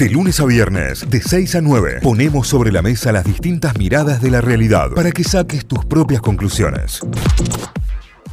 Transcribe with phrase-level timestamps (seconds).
[0.00, 4.22] De lunes a viernes, de 6 a 9, ponemos sobre la mesa las distintas miradas
[4.22, 7.02] de la realidad para que saques tus propias conclusiones.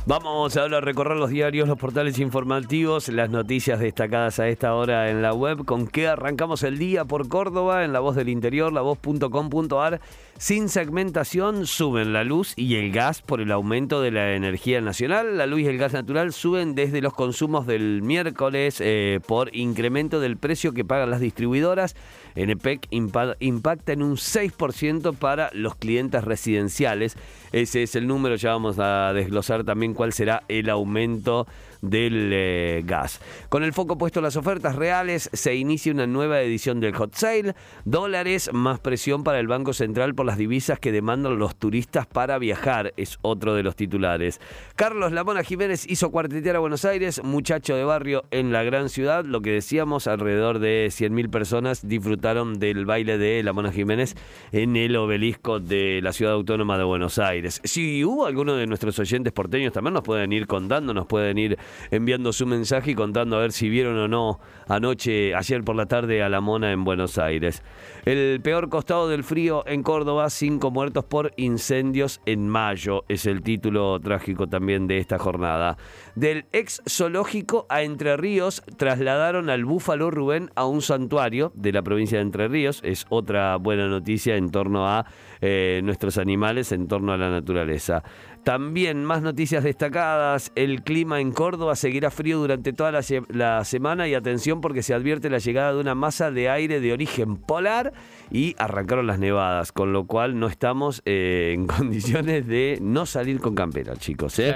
[0.05, 5.09] Vamos ahora a recorrer los diarios, los portales informativos, las noticias destacadas a esta hora
[5.09, 5.65] en la web.
[5.65, 7.83] ¿Con qué arrancamos el día por Córdoba?
[7.83, 9.99] En la voz del interior, la voz.com.ar.
[10.39, 15.35] Sin segmentación suben la luz y el gas por el aumento de la energía nacional.
[15.35, 20.19] La luz y el gas natural suben desde los consumos del miércoles eh, por incremento
[20.19, 21.95] del precio que pagan las distribuidoras.
[22.35, 27.17] NPEC impacta en un 6% para los clientes residenciales.
[27.51, 31.47] Ese es el número, ya vamos a desglosar también cuál será el aumento
[31.89, 33.19] del eh, gas.
[33.49, 37.15] Con el foco puesto en las ofertas reales, se inicia una nueva edición del Hot
[37.15, 37.55] Sale.
[37.85, 42.37] Dólares, más presión para el Banco Central por las divisas que demandan los turistas para
[42.37, 44.39] viajar, es otro de los titulares.
[44.75, 49.25] Carlos Lamona Jiménez hizo cuartetear a Buenos Aires, muchacho de barrio en la gran ciudad.
[49.25, 54.15] Lo que decíamos, alrededor de 100.000 personas disfrutaron del baile de Lamona Jiménez
[54.51, 57.61] en el obelisco de la ciudad autónoma de Buenos Aires.
[57.63, 61.57] Si hubo alguno de nuestros oyentes porteños, también nos pueden ir contando, nos pueden ir
[61.91, 65.85] enviando su mensaje y contando a ver si vieron o no anoche, ayer por la
[65.85, 67.63] tarde, a la mona en Buenos Aires.
[68.05, 73.41] El peor costado del frío en Córdoba, cinco muertos por incendios en mayo, es el
[73.41, 75.77] título trágico también de esta jornada.
[76.15, 81.81] Del ex zoológico a Entre Ríos trasladaron al búfalo Rubén a un santuario de la
[81.81, 85.05] provincia de Entre Ríos, es otra buena noticia en torno a
[85.41, 88.03] eh, nuestros animales, en torno a la naturaleza.
[88.47, 90.53] También más noticias destacadas.
[90.55, 95.29] El clima en Córdoba seguirá frío durante toda la, semana y atención porque se advierte
[95.29, 97.91] la llegada de una masa de aire de origen polar
[98.31, 103.41] y arrancaron las nevadas, con lo cual no estamos eh, en condiciones de no salir
[103.41, 104.39] con campera, chicos.
[104.39, 104.55] ¿eh?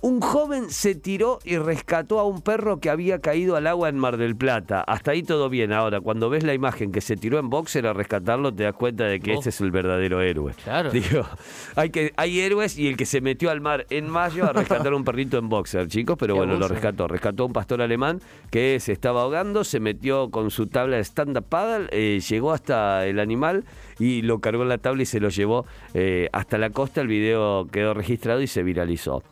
[0.00, 3.98] Un joven se tiró y rescató a un perro que había caído al agua en
[3.98, 4.80] Mar del Plata.
[4.82, 5.72] Hasta ahí todo bien.
[5.72, 9.04] Ahora, cuando ves la imagen que se tiró en boxer a rescatarlo, te das cuenta
[9.04, 10.54] de que ese es el verdadero héroe.
[10.62, 10.92] Claro.
[10.92, 11.26] Digo,
[11.74, 14.92] hay, que, hay héroes y el que se metió al mar en mayo a rescatar
[14.92, 17.08] a un perrito en boxer, chicos, pero bueno, lo rescató.
[17.08, 18.20] Rescató a un pastor alemán
[18.52, 23.04] que se estaba ahogando, se metió con su tabla de stand-up paddle, eh, llegó hasta
[23.04, 23.64] el animal
[23.98, 27.00] y lo cargó en la tabla y se lo llevó eh, hasta la costa.
[27.00, 29.24] El video quedó registrado y se viralizó.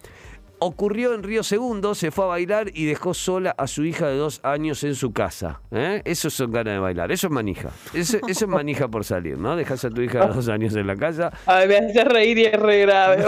[0.58, 4.16] Ocurrió en Río Segundo, se fue a bailar y dejó sola a su hija de
[4.16, 5.60] dos años en su casa.
[5.70, 6.00] ¿eh?
[6.06, 7.70] Eso son ganas de bailar, eso es manija.
[7.92, 9.54] Eso, es manija por salir, ¿no?
[9.54, 11.30] Dejas a tu hija de dos años en la casa.
[11.44, 13.24] Ay, me hace reír y es re grave.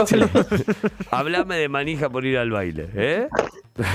[1.11, 3.29] Hablame de manija por ir al baile, ¿eh?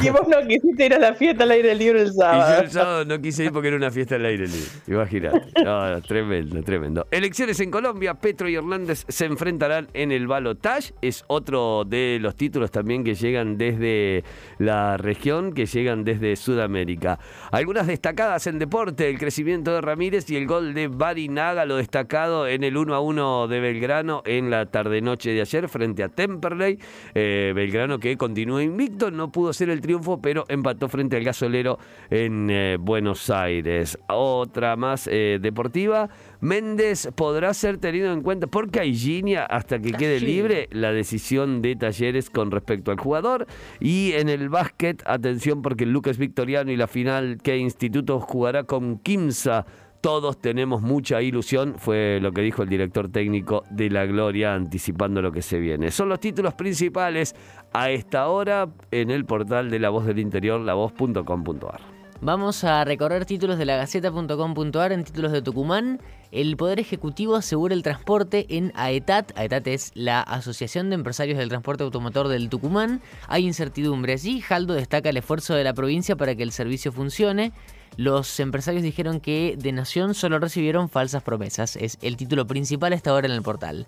[0.02, 2.50] Y vos no quisiste ir a la fiesta al aire libre el sábado.
[2.50, 4.70] Y yo el sábado no quise ir porque era una fiesta al aire libre.
[4.88, 5.42] Imagínate.
[5.64, 7.08] No, tremendo, tremendo.
[7.12, 8.14] Elecciones en Colombia.
[8.14, 10.94] Petro y Hernández se enfrentarán en el balotage.
[11.02, 14.24] Es otro de los títulos también que llegan desde
[14.58, 17.20] la región, que llegan desde Sudamérica.
[17.52, 19.10] Algunas destacadas en deporte.
[19.10, 23.00] El crecimiento de Ramírez y el gol de Barinaga, lo destacado en el 1 a
[23.02, 26.80] 1 de Belgrano en la tarde-noche de ayer frente a Temperley.
[27.14, 31.78] Eh, Belgrano que continúa invicto, no pudo ser el triunfo, pero empató frente al gasolero
[32.10, 33.98] en eh, Buenos Aires.
[34.08, 36.10] Otra más eh, deportiva.
[36.40, 41.62] Méndez podrá ser tenido en cuenta porque hay Ginia hasta que quede libre la decisión
[41.62, 43.48] de Talleres con respecto al jugador.
[43.80, 48.98] Y en el básquet, atención porque Lucas Victoriano y la final que Instituto jugará con
[49.00, 49.66] Kimsa
[50.04, 55.22] todos tenemos mucha ilusión, fue lo que dijo el director técnico de La Gloria anticipando
[55.22, 55.92] lo que se viene.
[55.92, 57.34] Son los títulos principales
[57.72, 61.93] a esta hora en el portal de La Voz del Interior, lavoz.com.ar.
[62.24, 66.00] Vamos a recorrer títulos de la Gaceta.com.ar en títulos de Tucumán.
[66.32, 69.38] El Poder Ejecutivo asegura el transporte en AETAT.
[69.38, 73.02] AETAT es la Asociación de Empresarios del Transporte Automotor del Tucumán.
[73.28, 74.40] Hay incertidumbre allí.
[74.40, 77.52] Jaldo destaca el esfuerzo de la provincia para que el servicio funcione.
[77.98, 81.76] Los empresarios dijeron que de Nación solo recibieron falsas promesas.
[81.76, 83.86] Es el título principal hasta ahora en el portal.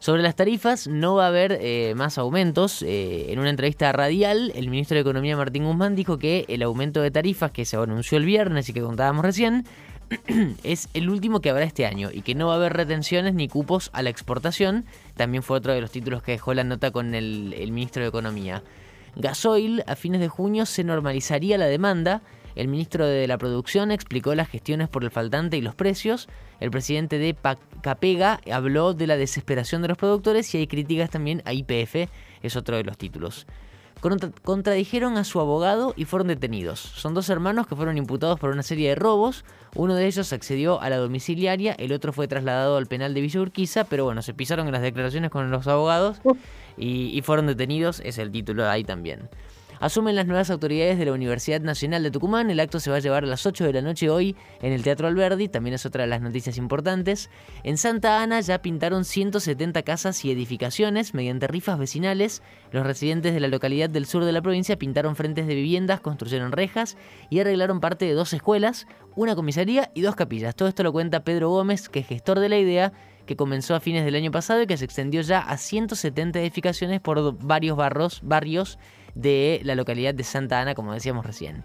[0.00, 2.82] Sobre las tarifas, no va a haber eh, más aumentos.
[2.82, 7.02] Eh, en una entrevista radial, el ministro de Economía Martín Guzmán dijo que el aumento
[7.02, 9.66] de tarifas que se anunció el viernes y que contábamos recién
[10.62, 13.48] es el último que habrá este año y que no va a haber retenciones ni
[13.48, 14.84] cupos a la exportación.
[15.16, 18.08] También fue otro de los títulos que dejó la nota con el, el ministro de
[18.08, 18.62] Economía.
[19.16, 22.22] Gasoil, a fines de junio se normalizaría la demanda
[22.58, 26.28] el ministro de la Producción explicó las gestiones por el faltante y los precios.
[26.58, 27.36] El presidente de
[27.82, 32.10] Capega habló de la desesperación de los productores y hay críticas también a IPF,
[32.42, 33.46] es otro de los títulos.
[34.42, 36.80] contradijeron a su abogado y fueron detenidos.
[36.80, 39.44] Son dos hermanos que fueron imputados por una serie de robos.
[39.76, 43.40] Uno de ellos accedió a la domiciliaria, el otro fue trasladado al penal de Villa
[43.40, 46.20] Urquiza, pero bueno, se pisaron en las declaraciones con los abogados
[46.76, 49.28] y, y fueron detenidos, es el título ahí también.
[49.80, 52.50] Asumen las nuevas autoridades de la Universidad Nacional de Tucumán.
[52.50, 54.82] El acto se va a llevar a las 8 de la noche hoy en el
[54.82, 55.48] Teatro Alberdi.
[55.48, 57.30] También es otra de las noticias importantes.
[57.62, 62.42] En Santa Ana ya pintaron 170 casas y edificaciones mediante rifas vecinales.
[62.72, 66.50] Los residentes de la localidad del sur de la provincia pintaron frentes de viviendas, construyeron
[66.50, 66.96] rejas
[67.30, 70.56] y arreglaron parte de dos escuelas, una comisaría y dos capillas.
[70.56, 72.92] Todo esto lo cuenta Pedro Gómez, que es gestor de la idea
[73.26, 77.00] que comenzó a fines del año pasado y que se extendió ya a 170 edificaciones
[77.00, 78.78] por varios barrios, barrios
[79.14, 81.64] de la localidad de Santa Ana, como decíamos recién.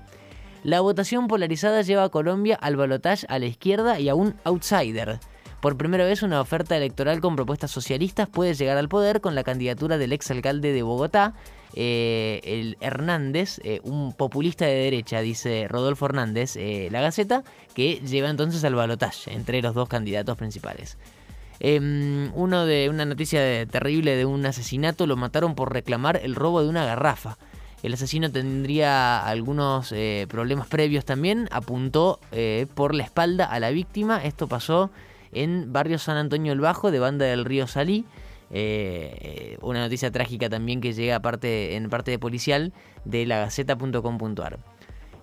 [0.64, 5.20] La votación polarizada lleva a Colombia al balotaje a la izquierda y a un outsider.
[5.60, 9.44] Por primera vez una oferta electoral con propuestas socialistas puede llegar al poder con la
[9.44, 11.34] candidatura del exalcalde de Bogotá,
[11.74, 17.44] eh, el Hernández, eh, un populista de derecha, dice Rodolfo Hernández, eh, la Gaceta,
[17.74, 20.98] que lleva entonces al balotaje entre los dos candidatos principales.
[21.60, 26.62] Em, uno de una noticia terrible de un asesinato lo mataron por reclamar el robo
[26.62, 27.38] de una garrafa.
[27.84, 31.50] El asesino tendría algunos eh, problemas previos también.
[31.52, 34.24] Apuntó eh, por la espalda a la víctima.
[34.24, 34.90] Esto pasó
[35.34, 38.06] en barrio San Antonio el Bajo, de Banda del Río Salí.
[38.52, 42.72] Eh, una noticia trágica también que llega aparte, en parte de policial
[43.04, 44.60] de la Gaceta.com.ar.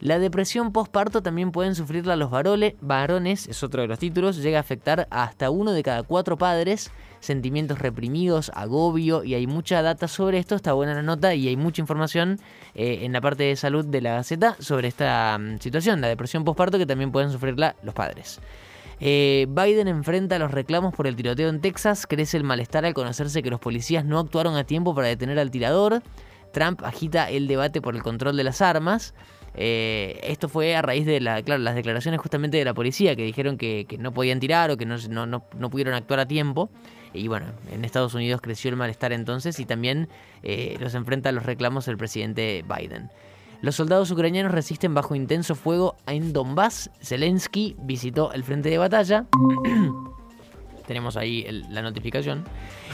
[0.00, 4.62] La depresión postparto también pueden sufrirla los varones, es otro de los títulos, llega a
[4.62, 10.08] afectar a hasta uno de cada cuatro padres, sentimientos reprimidos, agobio, y hay mucha data
[10.08, 12.41] sobre esto, está buena la nota y hay mucha información
[12.75, 16.44] eh, en la parte de salud de la Gaceta sobre esta mm, situación, la depresión
[16.44, 18.41] postparto que también pueden sufrirla los padres.
[19.00, 23.43] Eh, Biden enfrenta los reclamos por el tiroteo en Texas, crece el malestar al conocerse
[23.43, 26.03] que los policías no actuaron a tiempo para detener al tirador,
[26.53, 29.14] Trump agita el debate por el control de las armas,
[29.55, 33.56] eh, esto fue a raíz de la, las declaraciones justamente de la policía que dijeron
[33.56, 36.70] que, no podían tirar o que no, no, pudieron actuar a tiempo.
[37.12, 40.08] Y bueno, en Estados Unidos creció el malestar entonces y también
[40.43, 43.11] eh, los enfrenta a los reclamos del presidente Biden.
[43.62, 46.91] Los soldados ucranianos resisten bajo intenso fuego en Donbass.
[47.03, 49.26] Zelensky visitó el frente de batalla.
[50.90, 52.42] Tenemos ahí la notificación.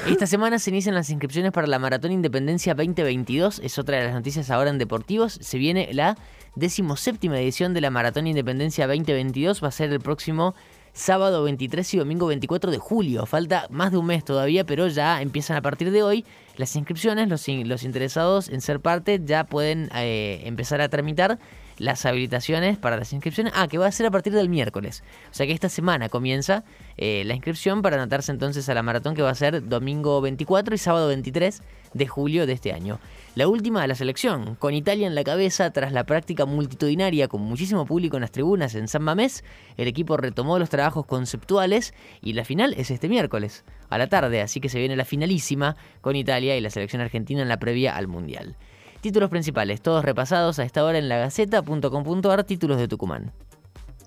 [0.07, 3.61] Esta semana se inician las inscripciones para la Maratón Independencia 2022.
[3.61, 5.39] Es otra de las noticias ahora en deportivos.
[5.41, 6.19] Se viene la
[6.57, 9.65] decimoséptima edición de la Maratón Independencia 2022.
[9.65, 10.55] Va a ser el próximo
[10.93, 13.25] sábado 23 y domingo 24 de julio.
[13.25, 16.27] Falta más de un mes todavía, pero ya empiezan a partir de hoy
[16.59, 17.31] las inscripciones.
[17.31, 21.39] Los, los interesados en ser parte ya pueden eh, empezar a tramitar
[21.79, 23.53] las habilitaciones para las inscripciones.
[23.57, 25.03] Ah, que va a ser a partir del miércoles.
[25.31, 26.65] O sea que esta semana comienza
[26.97, 30.75] eh, la inscripción para anotarse entonces a la maratón que va a ser domingo 24
[30.75, 31.63] y sábado 23
[31.95, 32.99] de julio de este año.
[33.35, 37.43] La última de la selección, con Italia en la cabeza tras la práctica multitudinaria con
[37.43, 39.45] muchísimo público en las tribunas en San Mamés,
[39.77, 44.41] el equipo retomó los trabajos conceptuales y la final es este miércoles a la tarde,
[44.41, 47.97] así que se viene la finalísima con Italia y la selección argentina en la previa
[47.97, 48.57] al Mundial.
[49.01, 53.33] Títulos principales, todos repasados a esta hora en lagaceta.com.ar, títulos de Tucumán.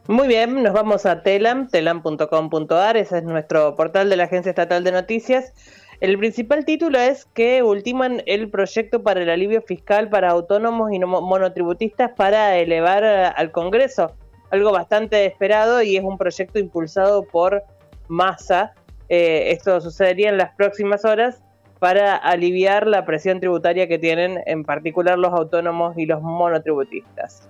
[0.07, 4.83] Muy bien, nos vamos a Telam, telam.com.ar, ese es nuestro portal de la Agencia Estatal
[4.83, 5.53] de Noticias.
[5.99, 10.99] El principal título es que ultiman el proyecto para el alivio fiscal para autónomos y
[10.99, 14.15] monotributistas para elevar al Congreso,
[14.49, 17.63] algo bastante esperado y es un proyecto impulsado por
[18.07, 18.73] Massa.
[19.09, 21.43] Eh, esto sucedería en las próximas horas
[21.79, 27.49] para aliviar la presión tributaria que tienen en particular los autónomos y los monotributistas.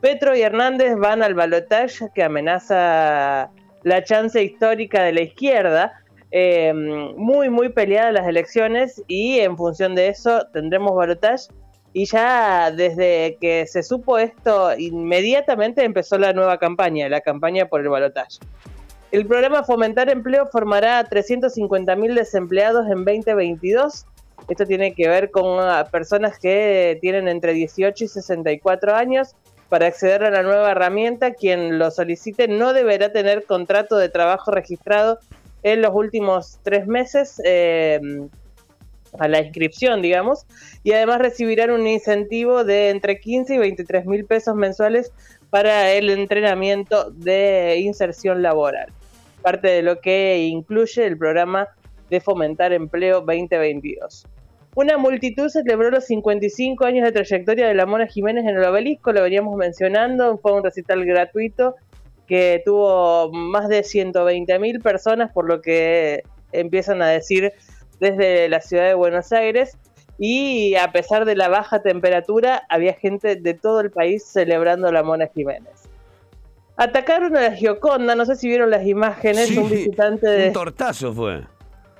[0.00, 3.50] Petro y Hernández van al balotaje que amenaza
[3.82, 5.92] la chance histórica de la izquierda.
[6.30, 6.72] Eh,
[7.16, 11.48] muy, muy peleadas las elecciones y en función de eso tendremos balotaje.
[11.92, 17.80] Y ya desde que se supo esto, inmediatamente empezó la nueva campaña, la campaña por
[17.80, 18.38] el balotaje.
[19.12, 24.04] El programa Fomentar Empleo formará a 350.000 desempleados en 2022.
[24.48, 29.34] Esto tiene que ver con ah, personas que tienen entre 18 y 64 años.
[29.68, 34.50] Para acceder a la nueva herramienta, quien lo solicite no deberá tener contrato de trabajo
[34.52, 35.18] registrado
[35.62, 38.00] en los últimos tres meses eh,
[39.18, 40.46] a la inscripción, digamos,
[40.82, 45.12] y además recibirán un incentivo de entre 15 y 23 mil pesos mensuales
[45.50, 48.92] para el entrenamiento de inserción laboral,
[49.42, 51.68] parte de lo que incluye el programa
[52.10, 54.26] de fomentar empleo 2022.
[54.74, 59.10] Una multitud celebró los 55 años de trayectoria de la Mona Jiménez en el obelisco,
[59.12, 61.76] lo veníamos mencionando, fue un recital gratuito
[62.26, 67.52] que tuvo más de 120 mil personas, por lo que empiezan a decir
[68.00, 69.76] desde la ciudad de Buenos Aires
[70.18, 75.02] y a pesar de la baja temperatura, había gente de todo el país celebrando la
[75.02, 75.88] Mona Jiménez.
[76.76, 80.48] Atacaron a la Gioconda, no sé si vieron las imágenes, un visitante de...
[80.48, 81.42] Un tortazo fue.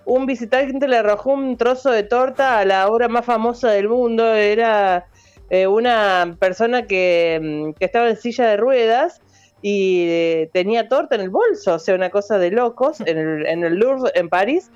[0.05, 4.35] Un visitante le arrojó un trozo de torta a la obra más famosa del mundo,
[4.35, 5.07] era
[5.51, 9.21] eh, una persona que, mm, que estaba en silla de ruedas
[9.63, 13.47] y eh, tenía torta en el bolso, o sea, una cosa de locos en el,
[13.47, 14.71] en el Louvre en París.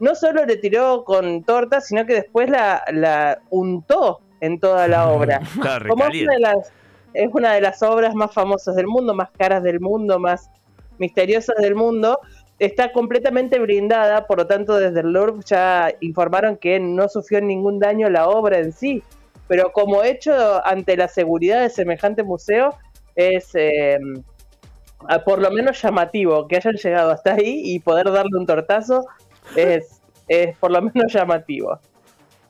[0.00, 5.08] No solo le tiró con torta, sino que después la, la untó en toda la
[5.08, 5.40] obra.
[5.60, 6.72] Claro, Como es una, de las,
[7.14, 10.50] es una de las obras más famosas del mundo, más caras del mundo, más
[10.98, 12.18] misteriosas del mundo.
[12.58, 17.78] Está completamente blindada, por lo tanto desde el Louvre ya informaron que no sufrió ningún
[17.78, 19.02] daño la obra en sí.
[19.48, 22.74] Pero como hecho ante la seguridad de semejante museo,
[23.16, 23.98] es eh,
[25.24, 29.06] por lo menos llamativo que hayan llegado hasta ahí y poder darle un tortazo
[29.56, 31.78] es, es por lo menos llamativo.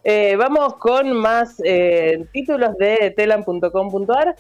[0.07, 4.37] Eh, vamos con más eh, títulos de telan.com.ar.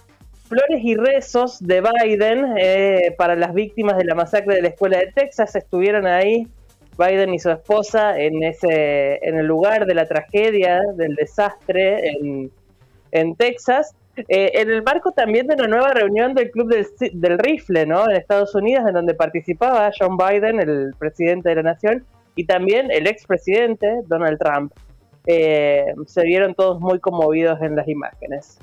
[0.46, 4.98] Flores y rezos de Biden eh, para las víctimas de la masacre de la escuela
[4.98, 6.46] de Texas estuvieron ahí.
[6.98, 12.52] Biden y su esposa en ese en el lugar de la tragedia, del desastre en,
[13.10, 13.96] en Texas.
[14.28, 18.08] En el marco también de una nueva reunión del Club del, del Rifle, ¿no?
[18.08, 22.04] En Estados Unidos, en donde participaba John Biden, el presidente de la nación,
[22.36, 24.72] y también el expresidente Donald Trump.
[25.26, 28.58] Eh, se vieron todos muy conmovidos en las imágenes.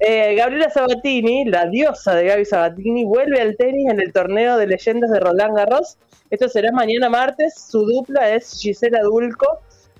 [0.00, 4.66] Eh, Gabriela Sabatini, la diosa de Gaby Sabatini, vuelve al tenis en el torneo de
[4.66, 5.96] leyendas de Roland Garros.
[6.30, 7.54] Esto será mañana martes.
[7.70, 9.46] Su dupla es Gisela Dulco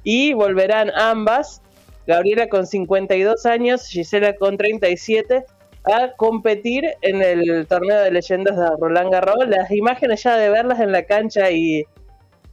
[0.03, 1.63] y volverán ambas,
[2.07, 5.45] Gabriela con 52 años, Gisela con 37,
[5.85, 9.49] a competir en el torneo de leyendas de Roland Garros.
[9.49, 11.85] Las imágenes ya de verlas en la cancha y,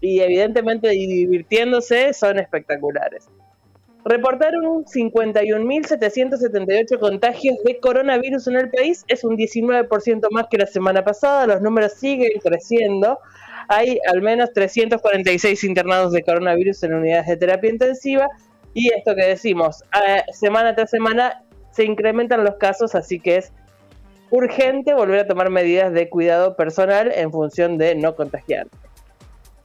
[0.01, 3.29] y evidentemente divirtiéndose son espectaculares
[4.03, 11.03] reportaron 51.778 contagios de coronavirus en el país, es un 19% más que la semana
[11.03, 13.19] pasada, los números siguen creciendo,
[13.67, 18.27] hay al menos 346 internados de coronavirus en unidades de terapia intensiva
[18.73, 23.53] y esto que decimos, eh, semana tras semana se incrementan los casos, así que es
[24.29, 28.67] urgente volver a tomar medidas de cuidado personal en función de no contagiar.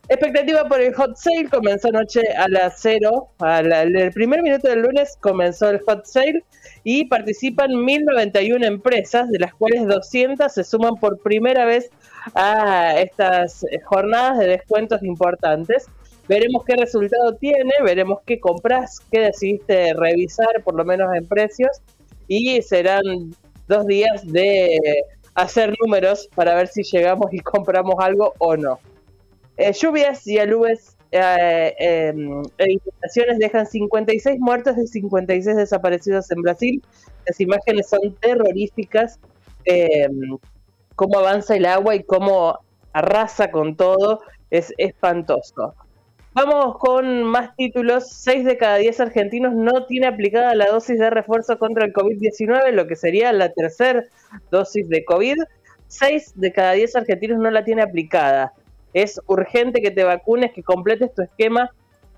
[0.08, 3.28] Expectativa por el hot sale comenzó anoche a las 0.
[3.40, 6.44] A la- el primer minuto del lunes comenzó el hot sale
[6.84, 11.90] y participan 1091 empresas, de las cuales 200 se suman por primera vez
[12.34, 15.86] a estas jornadas de descuentos importantes.
[16.28, 21.82] Veremos qué resultado tiene, veremos qué compras, qué decidiste revisar, por lo menos en precios,
[22.28, 23.02] y serán
[23.66, 24.78] dos días de
[25.34, 28.78] hacer números para ver si llegamos y compramos algo o no.
[29.56, 32.14] Eh, lluvias y alubes eh, eh,
[32.58, 36.82] e inundaciones dejan 56 muertos y 56 desaparecidos en Brasil.
[37.26, 39.18] Las imágenes son terroríficas.
[39.64, 40.08] eh,
[40.94, 42.58] cómo avanza el agua y cómo
[42.92, 44.20] arrasa con todo
[44.50, 45.74] es espantoso.
[46.32, 48.10] Vamos con más títulos.
[48.10, 52.72] 6 de cada 10 argentinos no tiene aplicada la dosis de refuerzo contra el COVID-19,
[52.72, 54.04] lo que sería la tercera
[54.50, 55.36] dosis de COVID.
[55.88, 58.52] 6 de cada 10 argentinos no la tiene aplicada
[58.96, 61.70] es urgente que te vacunes, que completes tu esquema,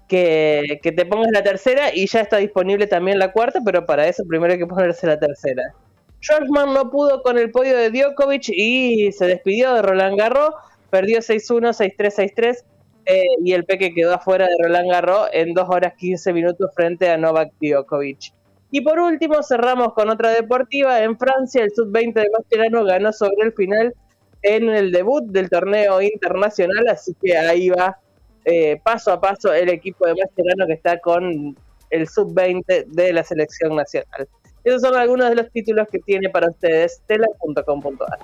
[0.06, 4.23] que, te pongas la tercera y ya está disponible también la cuarta, pero para eso
[4.28, 5.75] primero hay que ponerse la tercera.
[6.23, 10.50] Schwarzman no pudo con el podio de Djokovic y se despidió de Roland Garros,
[10.88, 12.64] perdió 6-1, 6-3, 6-3
[13.06, 17.11] eh, y el Peque quedó afuera de Roland Garros en 2 horas 15 minutos frente
[17.11, 18.32] a Novak Djokovic.
[18.70, 21.02] Y por último cerramos con otra deportiva.
[21.02, 23.94] En Francia el sub-20 de Mascherano ganó sobre el final
[24.42, 27.99] en el debut del torneo internacional, así que ahí va
[28.45, 31.57] eh, paso a paso el equipo de Mascherano que está con
[31.90, 34.28] el sub-20 de la selección nacional.
[34.64, 38.18] Esos son algunos de los títulos que tiene para ustedes tela.com.ar.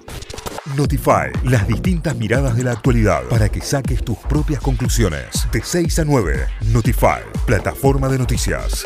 [0.76, 5.46] Notify, las distintas miradas de la actualidad para que saques tus propias conclusiones.
[5.52, 8.84] De 6 a 9, Notify, plataforma de noticias.